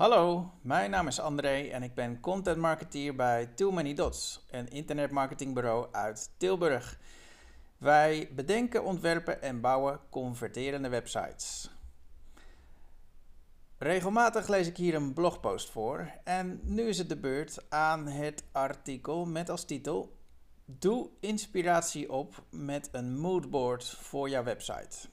[0.00, 4.68] Hallo, mijn naam is André en ik ben content marketeer bij Too Many Dots, een
[4.68, 6.98] internetmarketingbureau uit Tilburg.
[7.78, 11.70] Wij bedenken, ontwerpen en bouwen converterende websites.
[13.78, 18.44] Regelmatig lees ik hier een blogpost voor en nu is het de beurt aan het
[18.52, 20.16] artikel met als titel
[20.64, 25.08] Doe inspiratie op met een moodboard voor jouw website.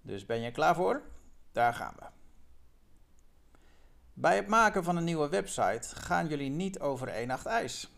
[0.00, 1.02] Dus ben je klaar voor?
[1.52, 2.17] Daar gaan we.
[4.20, 7.90] Bij het maken van een nieuwe website gaan jullie niet over één nacht ijs.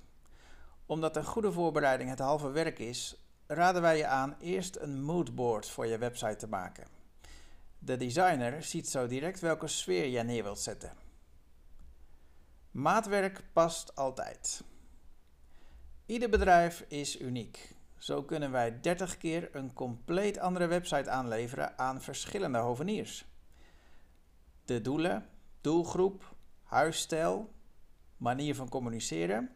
[0.87, 5.69] Omdat een goede voorbereiding het halve werk is, raden wij je aan eerst een moodboard
[5.69, 6.87] voor je website te maken.
[7.79, 10.93] De designer ziet zo direct welke sfeer jij neer wilt zetten.
[12.71, 14.63] Maatwerk past altijd.
[16.07, 17.75] Ieder bedrijf is uniek.
[17.99, 23.25] Zo kunnen wij 30 keer een compleet andere website aanleveren aan verschillende hoveniers.
[24.65, 25.27] De doelen,
[25.61, 27.53] doelgroep, huisstijl,
[28.17, 29.55] manier van communiceren.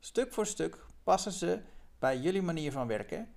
[0.00, 1.62] Stuk voor stuk passen ze
[1.98, 3.32] bij jullie manier van werken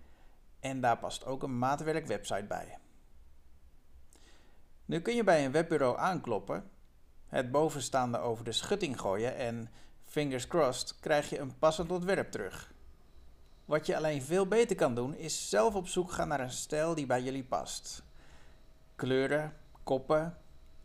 [0.60, 2.78] en daar past ook een maatwerk website bij.
[4.86, 6.70] Nu kun je bij een webbureau aankloppen,
[7.28, 9.70] het bovenstaande over de schutting gooien en
[10.04, 12.73] fingers crossed krijg je een passend ontwerp terug.
[13.66, 16.95] Wat je alleen veel beter kan doen is zelf op zoek gaan naar een stijl
[16.95, 18.04] die bij jullie past.
[18.95, 20.38] Kleuren, koppen,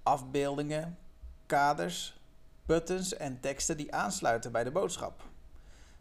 [0.07, 0.99] afbeeldingen,
[1.47, 2.21] kaders,
[2.67, 5.23] buttons en teksten die aansluiten bij de boodschap.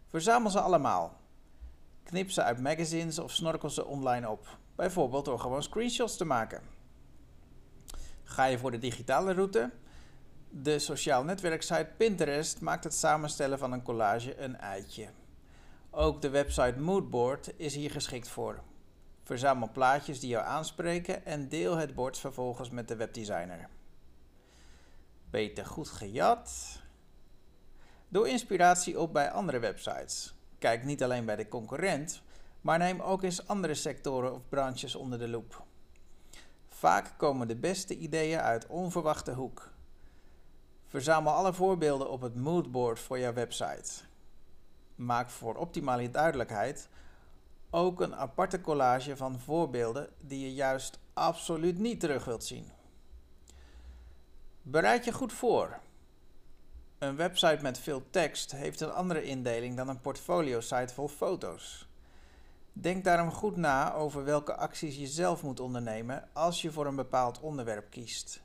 [0.08, 1.18] Verzamel ze allemaal.
[2.04, 6.62] Knip ze uit magazines of snorkel ze online op, bijvoorbeeld door gewoon screenshots te maken.
[8.24, 9.72] Ga je voor de digitale route?
[10.50, 15.08] De sociaal netwerksite Pinterest maakt het samenstellen van een collage een eitje.
[15.90, 18.60] Ook de website Moodboard is hier geschikt voor.
[19.24, 23.70] Verzamel plaatjes die jou aanspreken en deel het bord vervolgens met de webdesigner.
[25.36, 26.80] Beter goed gejat?
[28.08, 30.36] Doe inspiratie op bij andere websites.
[30.60, 32.22] Kijk niet alleen bij de concurrent,
[32.62, 35.64] maar neem ook eens andere sectoren of branches onder de loep.
[36.70, 39.72] Vaak komen de beste ideeën uit onverwachte hoek.
[40.88, 43.92] Verzamel alle voorbeelden op het moodboard voor jouw website.
[44.96, 46.90] Maak voor optimale duidelijkheid
[47.70, 52.75] ook een aparte collage van voorbeelden die je juist absoluut niet terug wilt zien.
[54.68, 55.80] Bereid je goed voor.
[56.98, 61.88] Een website met veel tekst heeft een andere indeling dan een portfolio-site vol foto's.
[62.74, 66.96] Denk daarom goed na over welke acties je zelf moet ondernemen als je voor een
[66.96, 68.42] bepaald onderwerp kiest.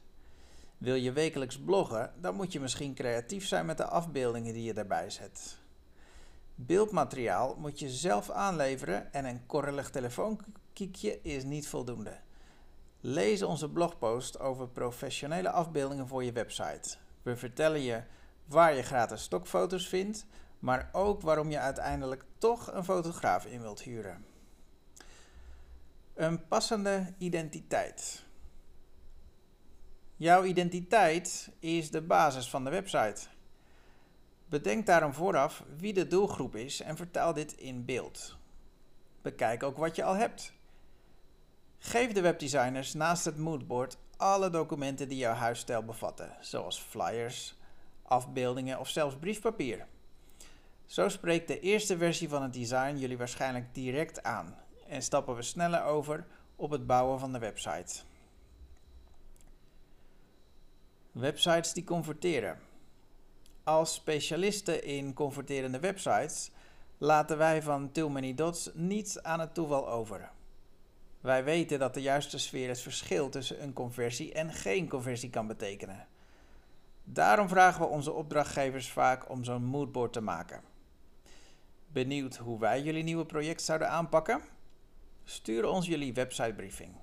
[0.79, 4.75] Wil je wekelijks bloggen, dan moet je misschien creatief zijn met de afbeeldingen die je
[4.75, 5.59] daarbij zet.
[6.55, 12.21] Beeldmateriaal moet je zelf aanleveren en een korrelig telefoonkiekje is niet voldoende.
[13.01, 16.97] Lees onze blogpost over professionele afbeeldingen voor je website.
[17.23, 18.03] We vertellen je
[18.45, 20.27] waar je gratis stokfoto's vindt,
[20.59, 24.25] maar ook waarom je uiteindelijk toch een fotograaf in wilt huren.
[26.15, 28.25] Een passende identiteit.
[30.17, 33.27] Jouw identiteit is de basis van de website.
[34.49, 38.37] Bedenk daarom vooraf wie de doelgroep is en vertaal dit in beeld.
[39.23, 40.53] Bekijk ook wat je al hebt.
[41.91, 47.59] Geef de webdesigners naast het moodboard alle documenten die jouw huisstijl bevatten, zoals flyers,
[48.03, 49.87] afbeeldingen of zelfs briefpapier.
[50.87, 54.55] Zo spreekt de eerste versie van het design jullie waarschijnlijk direct aan
[54.89, 58.03] en stappen we sneller over op het bouwen van de website.
[61.13, 62.59] Websites die converteren.
[63.65, 66.51] Als specialisten in converterende websites
[66.99, 70.31] laten wij van Too Many Dots niets aan het toeval over.
[71.21, 75.47] Wij weten dat de juiste sfeer het verschil tussen een conversie en geen conversie kan
[75.47, 76.07] betekenen.
[77.05, 80.63] Daarom vragen we onze opdrachtgevers vaak om zo'n moodboard te maken.
[81.87, 84.41] Benieuwd hoe wij jullie nieuwe project zouden aanpakken?
[85.25, 86.95] Stuur ons jullie websitebriefing.